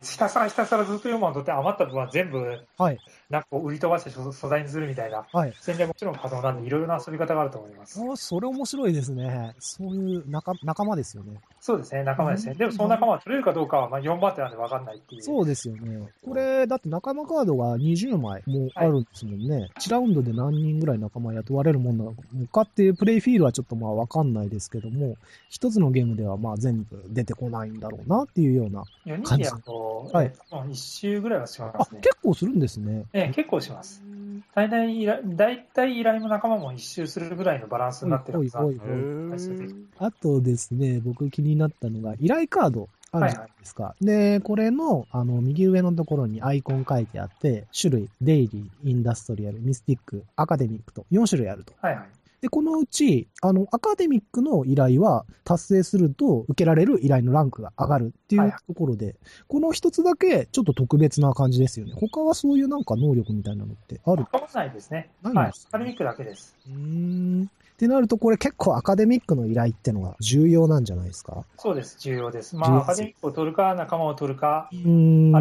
[0.00, 2.98] ひたすらひたすらずっと4番取って余った分は全部、はい。
[3.30, 5.52] なんか売り飛ばして素素材にするみたいなはい。
[5.60, 8.00] 戦略もちろん可能なんで、いろいろな遊び方があると思います。
[8.00, 9.54] あそれ面白いですね。
[9.58, 11.38] そういう仲仲間ですよね。
[11.60, 12.52] そうですね、仲間ですね。
[12.52, 15.22] うんでもその仲間は取れるかどうかは、まあ4番手なんで分かんないっていう。
[15.22, 16.08] そうですよね。
[16.24, 19.68] これ、だって仲間カードが20枚もあるんですもんね。
[19.78, 22.14] 1ラウンドで何人ぐらい仲間雇われるもんなの
[22.50, 25.16] かっていうプレイフィールはちょっとまあわかんないですけども、
[25.50, 28.84] 一つのゲームではまあ全部出てこないんだろうなっていうような。
[29.04, 32.00] 4人でやると、はいえっと1周ぐらいはしまあ、すね。
[32.00, 33.04] 結構するんですね。
[33.12, 34.02] ええ結構します。
[34.54, 43.94] 大体依頼、大体依頼も仲間も一周するぐらいのバランスになってるはずなんですあとですね、僕気になったのが、依頼カードあるじゃないですか。
[44.00, 51.74] で、これの、あの、右上のところにアイコン書いてあって、種類、デイリー、インダストリアル、ミスティック、アカデミックと4種類あると。
[51.80, 52.17] はいはい。
[52.40, 59.16] で、このうち、あの、アカデミックの依頼は達成すると受けられる依頼のランクが上がるっていうところで、
[59.48, 61.94] この一つだけちょっと特別な感じですよね。
[61.96, 64.24] 他はそういうなんか能力みたいなのってある？
[64.30, 65.10] 変わらないですね。
[65.22, 65.78] ないんですはい。
[65.78, 66.56] アカデミックだけです。
[66.68, 66.74] うー
[67.42, 67.42] ん。
[67.44, 71.44] ってなると、これ結構アカデミックの依頼ってのが重要なんじゃないですか？
[71.56, 71.96] そうです。
[72.00, 72.54] 重要です。
[72.56, 74.68] まあ、アカデミックを取るか、仲間を取るか。
[74.70, 74.78] ある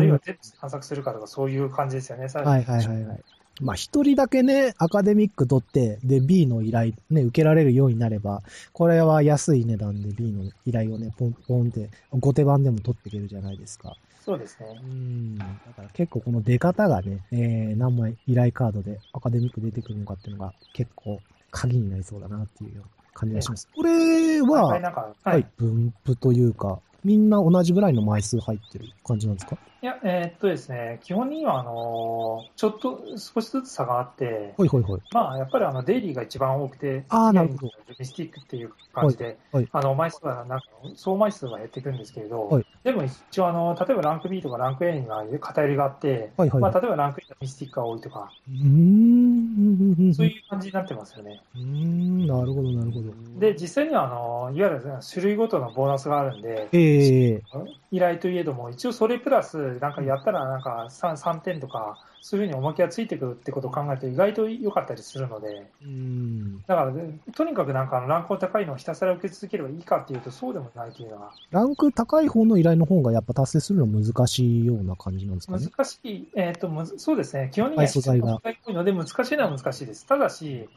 [0.08, 2.28] いは全部探索するかとか、そういう感じですよね。
[2.30, 3.22] 最初はいはいはいはい。
[3.62, 8.44] まあ一人だけね、アカデミック取って、で B の依頼ね、受けられるようになれば、
[8.74, 13.96] これは安い値段で B の依頼をね、ポンポンって、後手番でも取っていけるじゃないですか。
[14.24, 14.68] そうですね。
[14.82, 15.38] うん。
[15.38, 21.20] だから結構この出方がね、えー、何枚依頼カードでアカデミック出てくるのかっていうのが結構
[21.52, 23.70] 鍵になりそうだなっていう感じがします。
[23.76, 24.82] これはい、
[25.24, 29.58] は、い。、分布というか、みんな同じぐらいの枚数入ってる感じなんですか？
[29.82, 35.00] いや、えーっとですね、基本には、あのーちょっと少しずつ差があって、ほいほいほい。
[35.14, 46.62] まあ、やっぱりあのデイリーが一番多くて、あーなるほどミスティックっていう感じで、はいはいあの枚数はなんか、総枚数は減っていくんですけれど、はいでも一応あの、例えばランク B とかランク A には偏りがあって、はいはい。
[46.62, 50.14] まあ、例えばランク A のミスティックが多いとか、うーん。
[50.14, 51.42] そういう感じになってますよね。
[51.56, 53.40] うーん、なるほど、なるほど。
[53.40, 57.48] で、実際にはあの、いわゆる種類ごとのボーナスがあるんで、ええええ
[57.92, 66.58] 依頼といえども、一応それプラス、なんかやったらなんか 3, 3点とか、そういうふうにおまけがついてくるってことを考えて、意外と良かったりするので、うん。
[66.68, 75.66] だから、ね、とにかくなんかランクの高いのをひたすら受け続ければいいかっていうと、そうでもないというのは、ランク高い方の依頼の方がやっぱ達成するの難しいような感じなんですかね？
[75.66, 80.06] 難しい、えーとむずそうですね、基本的にははい素材が多いので、難しいのは難しいです。
[80.06, 80.68] ただし、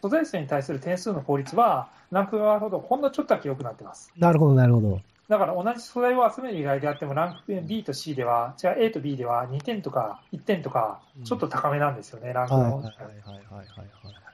[0.00, 4.12] 素材数に対する点数の効率は、ランクが上がるほど、ほんのちょっとだけ良くなってます。
[4.16, 5.00] なるほど、なるほど。
[5.30, 12.58] だから同じ素材を集める依頼であっても、ランク B と C では、じゃあ A と B では2点とか1点とか、ちょっと高めなんですよね、ランクの。
[12.58, 13.84] はいはいはいはいはいは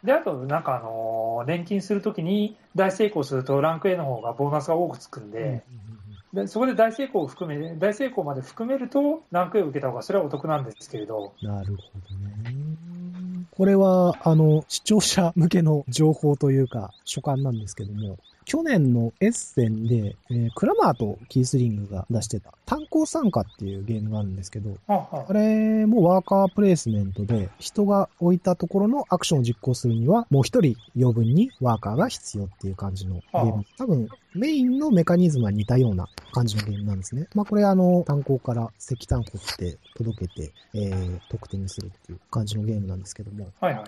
[0.02, 0.06] い。
[0.06, 5.62] で、あと、なんかあのー錬金するときに大成功すると、ランク A の方がボーナスが多くつくんで、
[6.32, 12.66] でそこで大成功を含め、大成功まで含めると、ランク A を受けた方がそれはお得なんですけれど、なるほどね。
[13.50, 33.64] これは、あの、視聴者向けの情報というか、所感なんですけども、去年のエッセンで、えークラマーとキースリングが出してた、炭鉱参加っていうゲームがあるんですけど、はあはあれもワーカープレイスメントで、人が置いたところのアクションを実行するには、もう一人余分にワーカーが必要っていう感じのゲーはム。
[33.78, 37.26] 多分、メインのメカニズムは似たような感じのゲームなんですね。
[37.34, 43.48] まあこれあの、炭鉱から石炭掘って届けて、えー、得点にするっていう感じのゲームなんですけども。
[43.60, 43.84] はいはい。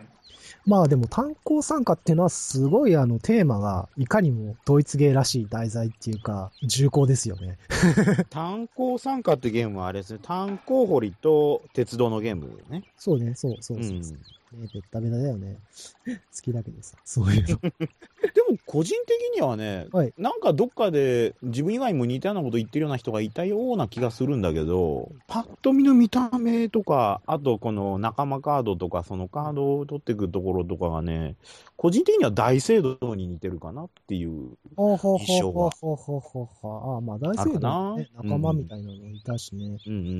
[0.66, 7.59] まあでも炭鉱参加っていうのはすごいあのテーマがいかにもドイツ芸らしい題材っていうか重厚ですよね。
[8.31, 12.85] 炭鉱参加ってゲームはあれですね、炭鉱掘りと鉄道のゲームね。
[12.97, 14.19] そうね、そうそうそうそう。
[14.53, 15.59] ね、ベッタベタだよね。
[16.07, 17.59] 好きだけどさ、そういうの。
[17.69, 31.37] でも個人的にはね、はいなんかどっかで自分以外にも似たようなこと言ってるような人がいたような気がするんだけど、パッと見の見た目とか、あとこの仲間カードとか、そのカードを取っていくところとかがね、
[31.77, 34.57] 個人的には大聖堂に似てるかなっていう。
[34.77, 36.49] 印象がほ。
[36.63, 39.79] ああ、まあ大聖堂の、ね、あるかな仲間みたいなのいたしね。
[39.87, 40.01] うんうんう。
[40.01, 40.15] うん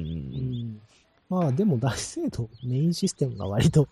[0.75, 0.81] ん。
[1.31, 3.87] まあでも大聖堂、メインシステムが割と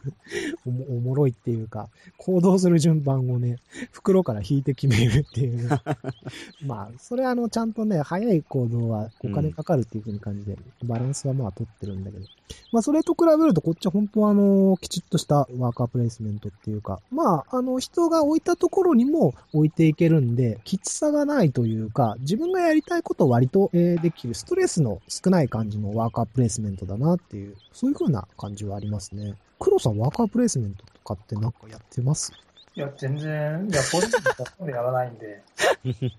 [0.65, 3.59] おもおもろいっていうか、行動する順番をね、
[3.93, 5.81] 袋から引いて決めるっていうね。
[6.65, 12.25] まあ、それはあの、ちゃんとね、早い行動はお金かかるっていう風に感じで、バランスはまあ取ってるんだけど。
[12.73, 29.35] まあ、それと比べると、こっちは本当はあの、きちっとしたワーカープレイスメントっていうか、まあ、あの、人が置いたところにも置いていけるんで、きつさがないというか、自分がやりたいことを割と、えーできる、ストレスの少ない感じのワーカープレイスメントだなっていう、そういう風な感じはありますね。
[29.59, 32.33] 黒さん、ワーカープレイスメントとかってなんかやってます？
[32.75, 35.43] いや、全然、いや、ポジティブほとんどやらないんで、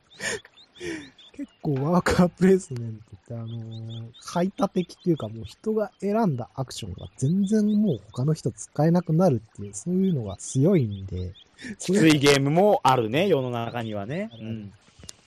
[1.34, 11.34] 結構ワーカープレイスメントってあのー排他的っていうかもう人が選んだアクションが全然もう他の人使えなくなるっていう、そういうのが強いんで、
[11.80, 14.32] きついゲームもあるね、世の中にはね。
[14.40, 14.74] うん。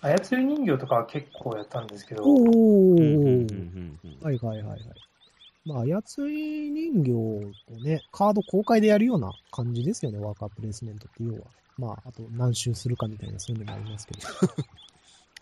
[0.03, 4.81] 操り人形とかは結構やったんですけど、おー、はいはいはいはい。
[5.73, 11.41] まあ、操り人形をね、カード公開でやるような感じですよね、ワーカープレイスメントって要は。
[11.79, 14.21] まあ、あと何周するかみたいなそういうのもありますけど。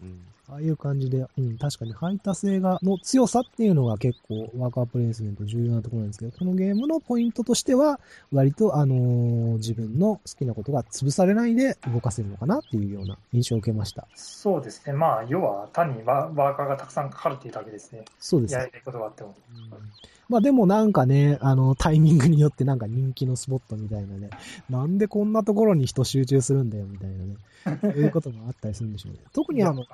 [0.03, 8.01] うんああいう感じで、うん、確かに排他性が、の強さっていうのが結構ワーカープレイスメント重要なところなんですけど、このゲームのポイントとしては、
[8.33, 14.07] 割とあのー自分の好きなことが潰されないで動かせるのかなっていうような印象を受けました。
[14.14, 18.61] そうですね、まあ、要は単にワワーカーがたくさんかかるっていうだけですね、そうですね。
[18.61, 19.35] やりたいことがあっても。
[19.51, 19.88] うん
[20.29, 24.31] まあでもなんかね、あの、タイミングによってなんか人気のスポットみたいなね、
[24.69, 27.37] なんでこんなところに人集中するんだよみたいなね、
[27.81, 29.19] そういうこともあったりするんでしょうね。
[29.33, 29.85] 特にあの、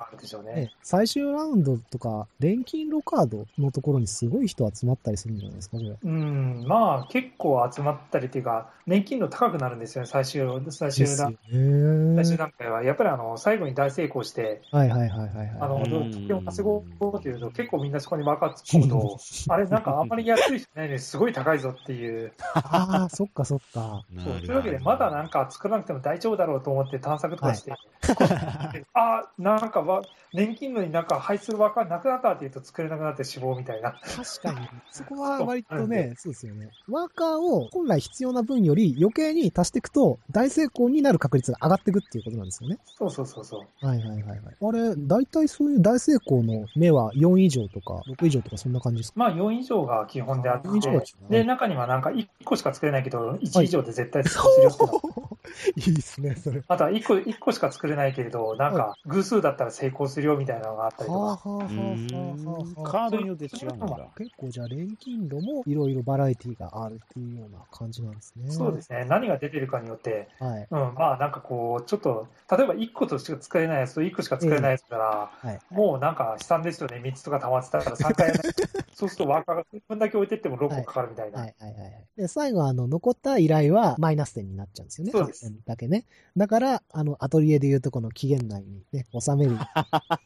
[0.43, 5.95] ねね、最終ラウンドとか、錬金ロカードのところにすごい人集まったりするんじゃないですか、これ。
[6.03, 12.15] うん、まあ、結構集まったりっていうか、年金度高くなるんですよね、最終、最終段ね。
[12.15, 12.83] 最終段階は。
[12.83, 15.89] やっぱりあの最後に大成功して、はいはいはいはいあはい。
[15.89, 19.17] の、うん得点を稼ごうというと、結構みんなそこにワーカー突っ込むと、
[19.49, 22.33] あれ、なんかあんまり安い人いないのにすごい高いぞっていう。
[22.53, 24.03] ああ、そっかそっか。
[24.23, 27.73] そうというわけで、まだなんか作らなくても大丈夫だろうと思って探索とかして、
[28.93, 30.01] あなんかわ
[30.33, 33.91] 年金のになんか排出ワーカーなくなったって言うと作れなくなって死亡みたいな。
[33.91, 34.67] 確かに。
[34.91, 36.69] そこは割とね、そうですよね。
[36.89, 42.77] ワーカーを本来必要な分より余計に足していくと、大成功になる確率が上がっていくっていうことなんですよね。
[42.97, 43.85] そうそうそうそう。
[43.85, 44.39] はいはいはいはい。
[44.61, 49.19] あれ、大体そういう大成功の目は4以上とか6以上とかそんな感じですか？
[49.19, 54.83] まあ4以上が基本であって4以上が基本、で、中にはなんか1個しか作れないけど、1以上で絶対作れるって
[55.79, 56.63] い いいですね、それ。
[56.67, 61.19] あとは1個、一個しか作れないけれど、なんか偶数だったら成功するよみたいなのがあったりとか。
[61.19, 61.67] はあはあはあは
[62.77, 64.09] あはあカードによって違うんだ。
[64.17, 68.51] 結構じゃあ錬金炉もいろいろバラエティがあるっていうような感じなんですね。
[68.51, 69.05] そうですね。
[69.05, 70.67] 何が出てるかによって、はい。
[70.69, 75.59] うん、まあなんかこう、ちょっと、例えば1個としか作れないやつと1個しか作れないやつなら、はい。
[75.69, 77.01] もうなんか悲惨ですよね。
[77.03, 78.53] 3つとか溜まってたら3回やらない
[78.95, 81.39] そうするとワーカーが1分だけ置いてっても6個かかるみたいな。
[81.39, 81.91] はいはいはいはい。
[82.15, 85.11] で、最後、あの、残った依頼はマイナス点になっちゃうんですよね。
[85.11, 86.05] そうです8点だけね。
[86.37, 89.57] だから、あの、アトリエで言うとこの期限内にね、収める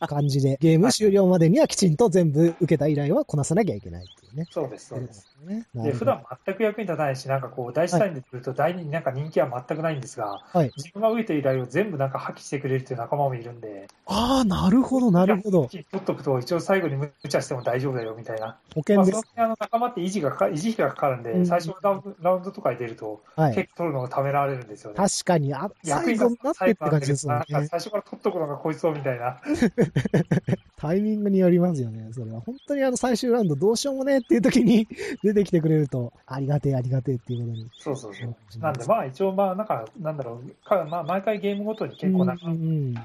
[0.07, 4.47] 感じで、 ゲーム終了までにはきちんと全部受けた依頼はこなさなきゃいけないっていうね。
[4.49, 5.29] そうです、そうです。
[5.45, 5.65] ね。
[5.73, 10.71] なで、普段全く役に立たないし、なんかこう、大スタインで来ると、大になんか人気は全くないんですが、はい。
[10.77, 15.67] 自分が受けてる依頼を全部なんか破棄してくれるっていう仲間もいるんで、ああ、なるほど、なるほど。
[15.67, 18.47] 取っとくと、一応最後に無茶しても大丈夫だよみたいな。
[18.47, 19.23] まあ、保険ですその。
[19.23, 23.55] 辺あの仲間って維持がかか維持費がかかるんで、うん最初のラウンドラウンドとかに出ると、はい。
[23.55, 24.97] 結構取るのがためられるんですよね。
[24.97, 27.67] 確かに、あ、最役に立になってって感じですもんなんかね。
[27.67, 29.39] 最初から取っとくのがこいつをみたいな。
[30.77, 32.11] タイミングによりますよね。
[32.13, 32.39] それは。
[32.41, 34.87] 本当にあの最終ラウンドどうしようもねっていう時に
[35.23, 37.69] 出てきてくれると、ありがてえ、ありがてえっていうことに。
[37.77, 38.35] そうそうそう。
[38.59, 42.95] なんで、まあ一応、まあなんか、なんだろう、かまあ毎回ゲームごとに結構なんかうん、うん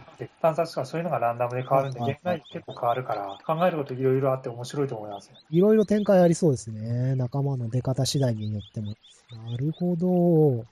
[0.41, 5.37] 探索とかそういうのがランダムで変わるんで、はいゲーム内で結構変わるから、考えることいろいろあって面白いと思いますよ。
[5.51, 7.17] いろいろ展開ありそうですね。
[7.17, 8.95] 仲間の出方次第によっても。
[9.51, 10.65] なるほど。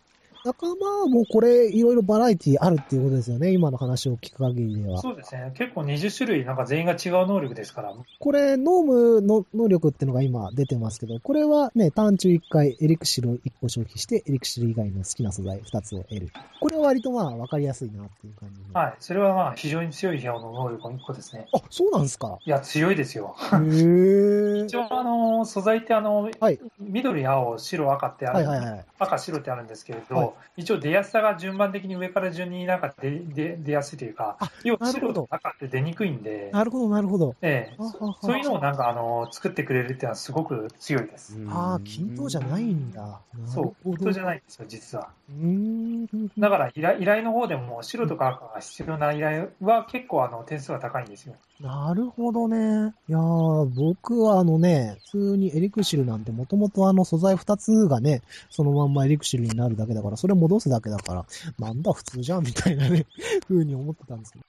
[0.44, 3.52] 仲間もこれ、いろいろバラエティあるっていうことですよね。
[3.52, 5.00] 今の話を聞く限りでは。
[5.00, 5.52] そうですね。
[5.55, 7.94] 結構20種類、なんか全員が違う能力ですから。
[8.18, 16.33] これ、ノームの能力っていうのが今出てますけど、これはね、単中1回エリクシルを1個消費して、エリクシル以外の好きな素材2つを得る。
[16.61, 18.72] これは割とまあ分かりやすいなっていう感じで。
[18.72, 18.94] はい。
[18.98, 21.46] それはまあ非常に強い部屋の能力の1個ですね。
[21.55, 22.38] あ、そうなんですか。
[22.44, 23.37] いや、強いですよ。
[23.38, 28.85] へー一応、あの、素材ってあの、はい緑、青、白、赤ってある、はいはいはい。
[28.98, 37.35] 赤、白ってあるんですけれど、はい一応出やすさが順番的に上から順になんか出出出やすいというかあ、要は白と赤って出にくいんで、なるほど、なるほど。
[37.42, 37.77] ええ
[38.23, 41.37] そういうのをなんかあの作ってくれるっていうのはすごく強いです。
[41.49, 43.21] ああ、均等じゃないんだ。
[43.47, 44.27] そう、本当じゃい。
[44.27, 45.09] ないんですよ、実は。
[45.29, 46.29] うーん。
[46.38, 51.35] だから依頼依頼の方でも白とか赤が必要な依頼は結構あの点数が高いんですよ。
[51.61, 52.92] なるほどね。
[53.09, 61.27] いやー、僕はあのね、普通にエリクシルなんてもともとあの素材2つがね、そのまんまエリクシルになるだけだから、それ戻すだけだから、
[61.59, 63.07] なんだ普通じゃんみたいなね、
[63.49, 64.45] 風に思ってたんですけど。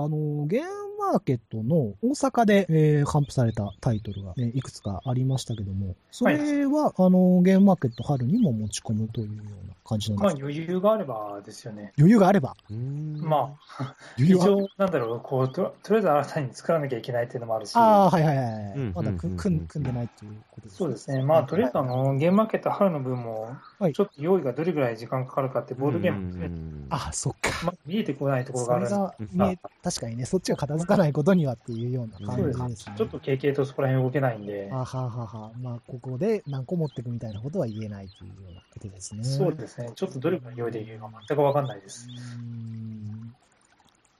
[0.00, 0.68] あの、ゲーム
[1.10, 11.92] マーケットの大阪で、えー、頒布されたタイトルが、ね、いくつかありましたけども、それは、あの、ゲームマーケット春にも持ち込むというような感じなんですか、まあ余裕があればですよね。
[11.98, 12.54] 余裕があれば。
[12.70, 21.24] まあ、 余裕なんだろう、こうと、とりあえず新たに作らなきゃいけないっていうのもあるし、ああ、はいはいはいまだ組んでないっていうことですそうですね。
[21.24, 27.50] まあ、とりあえずあの、ゲームマーケット春の分もはい、ちょっと用意がどれぐらい時間かかるかって、ボードゲームもね、あ、そっか。
[27.64, 32.94] まあ、見えてこないところがあるんでそれがうん見え、確かにね、そっちが片付かないことにはっていうような感じですね。
[32.96, 35.52] ちょっと経験とそこら辺動けないんで、あははは。
[35.62, 39.22] まあ、ここで何個持っていくみたいなことは言えないというようなことですね。
[39.22, 39.92] そうですね。
[39.94, 42.08] ちょっとどれぐらい用意できるか全くわかんないです。
[42.08, 43.34] うーん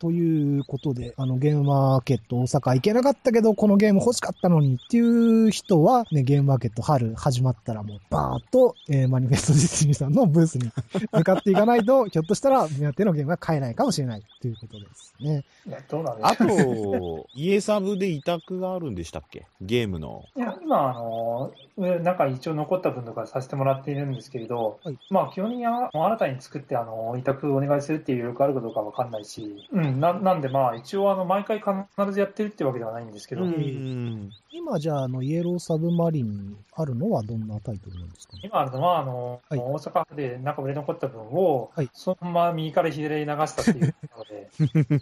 [0.00, 10.70] ということで、あの、ゲームマーケット大阪行けなかったけど、このゲーム欲しかったのにっていう人は、ね、ゲームマーケット春始まったらもうバーッと、えーマニフェストディズニーさんのブースに
[11.12, 15.44] 向かっていかないと、 ひょっとしたら目当てのゲームが買えないかもしれないということですね。
[15.66, 16.98] いや、どうなんであしょう。
[17.24, 19.46] と、家サブで委託があるんでしたっけ？
[19.60, 20.24] ゲームの。
[20.36, 38.34] いや、今、あの、上なんか一応残った分とかさせてもらっているんですけれど、はいまあ、基本的にあ新たに作って、あの、委託お願いするっていう余力あるかどうかわかんないし、うん、ななんでまあ、一応、あの、毎回必ずやってるってわけではないんですけど、うん今じゃあ、あの、イエローサブマリンにあるのはどんなタイトルなんですか？
[38.36, 44.50] ね今あるのは、あの、はい大阪でなんか売れ残った分を、はいそのまま右から左へ流したっていうので、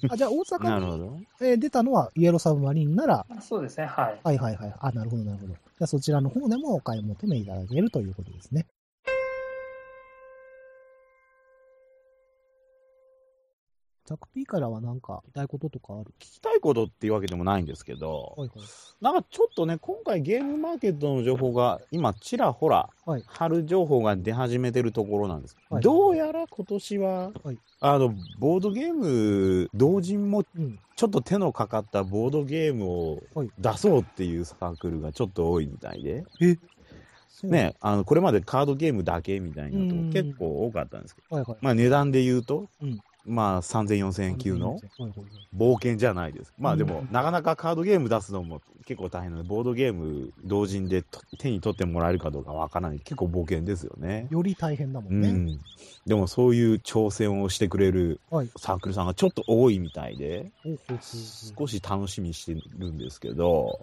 [0.11, 1.17] あ、じゃあ大阪に、なるほど。
[1.41, 4.21] えー出たのはイエローサブマリンなら、そうですね、はい。
[4.23, 4.75] はいはいはい。
[4.79, 5.55] あ、なるほどなるほど。
[5.55, 8.67] じゃあそちらの方でもお買い求めいただけるということですね。
[14.07, 18.67] ザクピーからはなんか、聞きたいこととかある聞きたいことっていうわけでもないんですけど、はいはい。
[19.01, 25.57] なんかちょっとね、今回ゲームマーケットの情報が、今、ちらほら、はい春情報が出始めてるところなんです。
[25.69, 30.45] はいどうやら今年は、はいあの、ボードゲーム、同人も。
[30.95, 33.23] ちょっと手のかかったボードゲームを
[33.59, 36.25] 出そうっていうサークルがちょっと多いみたいで、
[37.43, 41.59] ね、あの、これまでカードゲームだけみたいなとこ結構多かったんですけど、はいはい。
[41.61, 44.79] まあ値段で言うと、うんまあ3000、4000円級の
[45.55, 46.55] 冒険じゃないです。
[46.59, 51.05] まあでも、なかなかカードゲーム出すのも結構大変なので、ボードゲーム同人で
[51.39, 53.01] 手に取ってもらえるかどうかわからない。
[53.01, 54.29] 結構冒険ですよね。
[54.31, 55.29] より大変だもんね。
[55.29, 55.61] うん。
[56.07, 58.21] でもそういう挑戦をしてくれる
[58.57, 60.53] サークルさんがちょっと多いみたいで、
[60.89, 63.81] 少し楽しみにしてるんですけど、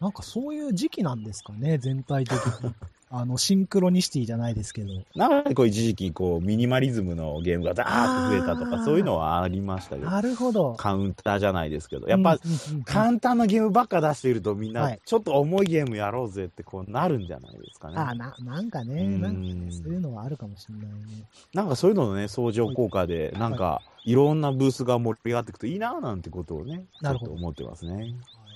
[0.00, 2.74] なんかそういう時期なんですかね、全体的に。
[3.08, 4.92] あの、シンクロニシティじゃないですけど。
[5.14, 10.10] なんかこう一時期こう、ミニマリズムのゲームがザーッと増えたとか、そういうのはありましたけど。
[10.10, 10.74] なるほど。
[10.74, 12.08] カウンターじゃないですけど。
[12.08, 12.38] やっぱ、
[12.84, 17.94] 簡単なゲームばっか出しているとみんな、ちょっと重いゲームやろうぜってこうなるんじゃないですかね。
[17.96, 21.28] あな、なんかね、なんかそういうのはあるかもしれないね。
[21.54, 28.14] なんかそういうののね、相乗効果で、なんか、いろんなブースが盛り上がっていくといいななんてことをね、ちょっと思ってますね。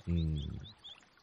[0.09, 0.39] うん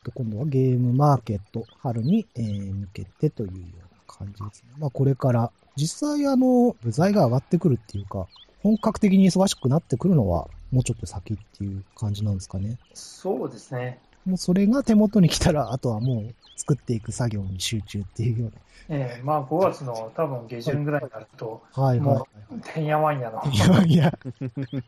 [0.08, 4.70] と、今度はゲームマーケット、春に、えー、向けてというような感じですね。
[4.80, 8.28] まあ、これから、実際あの、部材が上がってくるっていうか、
[8.64, 12.78] 本格的に忙しくなってくるのは、もうちょっと先っていう感じなんですかね。
[12.94, 14.00] そうですね。
[14.28, 18.58] もうそれが手元に来たら、あとはもう作っていく作業に集中っていうような。
[18.90, 23.42] ええー、まあ5月の多分下旬ぐらいになると、はい、もう、てんやわんやの。
[23.42, 24.14] てんやわんや。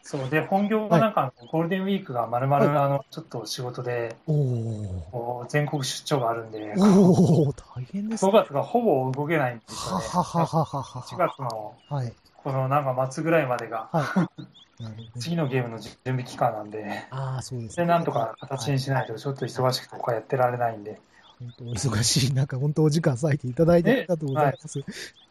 [0.03, 8.31] そう、で、本業がなんか、ゴールデンウィークがまるまる、あの、ちょっと仕事で、お全国出張があるんで、お大変ですね。
[8.31, 10.05] 5月がほぼ動けないんですよね。
[10.05, 11.01] ははははは。
[11.01, 14.58] 4月の、はい、このなんか末ぐらいまでが、はい
[15.19, 17.85] 次のゲームの準備期間なんで、ああ、そうですね。
[17.85, 20.99] で、なんとか形にしないと、ちょっと忙しくとかやってられないんで。
[21.39, 24.79] 本当忙しい中、本当お時間割いていただいてありがとうございます。
[24.79, 24.87] はい、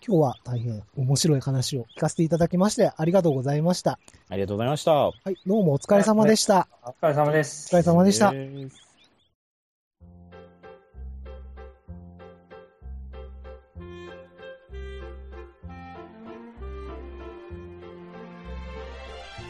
[0.06, 3.98] 今日は大変面白い話を聞かせていただきまして、ありがとうございました。
[4.30, 4.92] ありがとうございました。
[4.92, 6.66] はい、どうもお疲れ様でした。
[6.82, 7.74] お疲れ様です。
[7.74, 8.87] お疲れ様でした。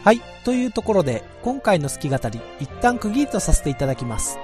[0.05, 0.21] はい。
[0.45, 4.39] というところで、今回の好き語り、一旦区切りとさせていただきます。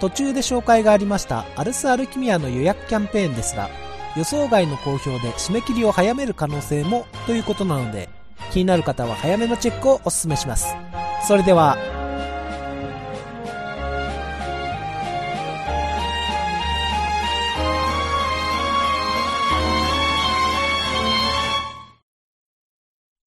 [0.00, 3.70] 途中で紹介がありましたアルスアルキミアの予約キャンペーンですが、
[4.16, 8.08] 予想外の好評で締め切りを早める可能性もということなので、
[8.50, 10.74] 気になる方は早めのチェックをお勧めします。
[11.26, 11.78] それでは、